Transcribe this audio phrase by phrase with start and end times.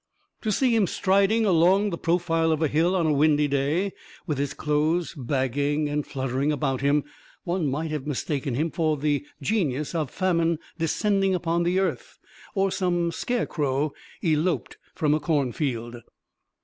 [0.41, 3.93] To see him striding along the profile of a hill on a windy day,
[4.25, 7.03] with his clothes bagging and fluttering about him,
[7.43, 12.17] one might have mistaken him for the genius of famine descending upon the earth,
[12.55, 13.91] or some scarecrow
[14.23, 15.97] eloped from a cornfield.